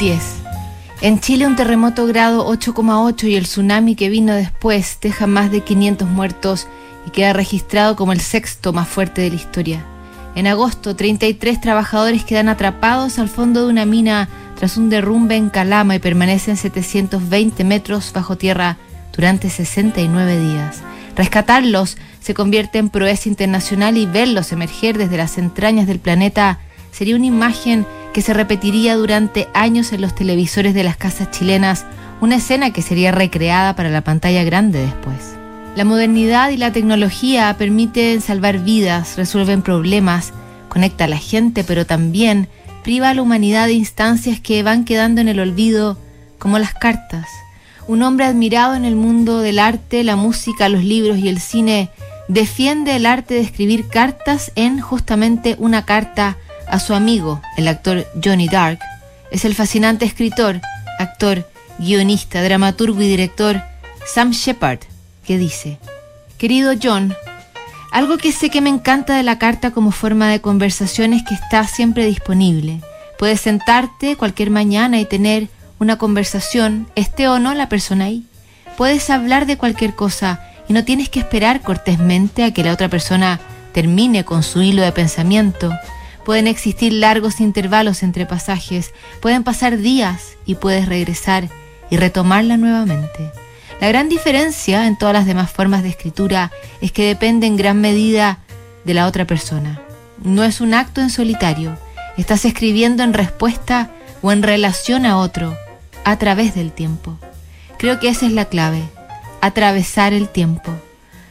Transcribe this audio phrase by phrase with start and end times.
[0.00, 0.22] 2010.
[1.02, 5.60] En Chile un terremoto grado 8,8 y el tsunami que vino después deja más de
[5.60, 6.66] 500 muertos
[7.06, 9.84] y queda registrado como el sexto más fuerte de la historia.
[10.34, 15.50] En agosto, 33 trabajadores quedan atrapados al fondo de una mina tras un derrumbe en
[15.50, 18.76] Calama y permanecen 720 metros bajo tierra
[19.14, 20.82] durante 69 días.
[21.16, 26.58] Rescatarlos se convierte en proeza internacional y verlos emerger desde las entrañas del planeta
[26.92, 31.86] sería una imagen que se repetiría durante años en los televisores de las casas chilenas,
[32.20, 35.36] una escena que sería recreada para la pantalla grande después.
[35.76, 40.32] La modernidad y la tecnología permiten salvar vidas, resuelven problemas,
[40.68, 42.48] conecta a la gente, pero también
[42.82, 45.96] priva a la humanidad de instancias que van quedando en el olvido,
[46.38, 47.26] como las cartas.
[47.86, 51.90] Un hombre admirado en el mundo del arte, la música, los libros y el cine
[52.28, 56.36] defiende el arte de escribir cartas en justamente una carta
[56.70, 58.78] a su amigo, el actor Johnny Dark.
[59.30, 60.60] Es el fascinante escritor,
[60.98, 63.62] actor, guionista, dramaturgo y director
[64.06, 64.80] Sam Shepard,
[65.26, 65.78] que dice,
[66.38, 67.14] Querido John,
[67.92, 71.34] algo que sé que me encanta de la carta como forma de conversación es que
[71.34, 72.80] está siempre disponible.
[73.18, 78.24] Puedes sentarte cualquier mañana y tener una conversación, esté o no la persona ahí.
[78.76, 82.88] Puedes hablar de cualquier cosa y no tienes que esperar cortésmente a que la otra
[82.88, 83.40] persona
[83.72, 85.72] termine con su hilo de pensamiento.
[86.24, 91.48] Pueden existir largos intervalos entre pasajes, pueden pasar días y puedes regresar
[91.90, 93.30] y retomarla nuevamente.
[93.80, 97.80] La gran diferencia en todas las demás formas de escritura es que depende en gran
[97.80, 98.38] medida
[98.84, 99.80] de la otra persona.
[100.22, 101.78] No es un acto en solitario,
[102.16, 105.56] estás escribiendo en respuesta o en relación a otro,
[106.04, 107.16] a través del tiempo.
[107.78, 108.82] Creo que esa es la clave
[109.40, 110.72] atravesar el tiempo.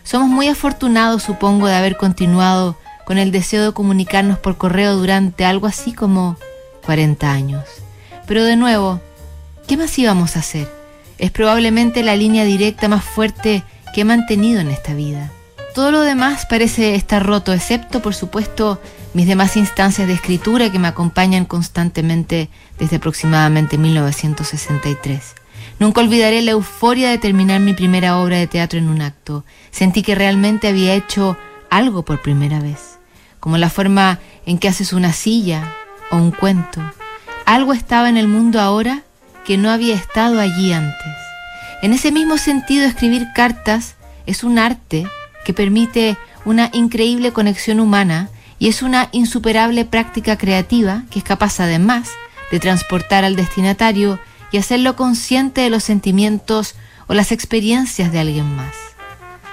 [0.04, 2.78] Somos muy afortunados, supongo, de haber continuado
[3.10, 6.38] con el deseo de comunicarnos por correo durante algo así como
[6.86, 7.64] 40 años.
[8.28, 9.02] Pero de nuevo,
[9.68, 10.72] ¿qué más íbamos a hacer?
[11.18, 13.64] Es probablemente la línea directa más fuerte
[13.96, 15.32] que he mantenido en esta vida.
[15.74, 18.80] Todo lo demás parece estar roto, excepto, por supuesto,
[19.16, 25.34] mis demás instancias de escritura que me acompañan constantemente desde aproximadamente 1963.
[25.80, 29.46] Nunca olvidaré la euforia de terminar mi primera obra de teatro en un acto.
[29.72, 31.38] Sentí que realmente había hecho
[31.72, 32.99] algo por primera vez,
[33.40, 35.74] como la forma en que haces una silla
[36.12, 36.82] o un cuento.
[37.46, 39.04] Algo estaba en el mundo ahora
[39.46, 41.16] que no había estado allí antes.
[41.82, 43.96] En ese mismo sentido, escribir cartas
[44.26, 45.08] es un arte
[45.46, 48.30] que permite una increíble conexión humana
[48.60, 52.10] y es una insuperable práctica creativa que es capaz además
[52.52, 54.20] de transportar al destinatario
[54.52, 56.76] y hacerlo consciente de los sentimientos
[57.08, 58.76] o las experiencias de alguien más.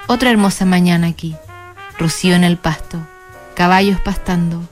[0.06, 1.36] Otra hermosa mañana aquí,
[1.98, 2.98] rocío en el pasto,
[3.56, 4.62] caballos pastando.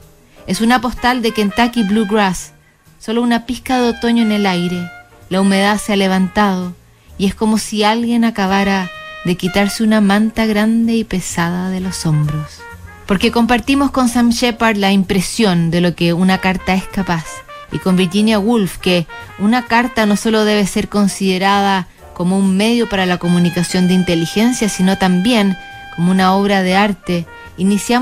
[0.47, 2.53] Es una postal de Kentucky Bluegrass,
[2.99, 4.89] solo una pizca de otoño en el aire,
[5.29, 6.73] la humedad se ha levantado
[7.17, 8.89] y es como si alguien acabara
[9.25, 12.59] de quitarse una manta grande y pesada de los hombros.
[13.07, 17.25] Porque compartimos con Sam Shepard la impresión de lo que una carta es capaz
[17.71, 19.07] y con Virginia Woolf que
[19.39, 24.69] una carta no solo debe ser considerada como un medio para la comunicación de inteligencia,
[24.69, 25.57] sino también
[25.95, 27.25] como una obra de arte.
[27.57, 27.93] Iniciamos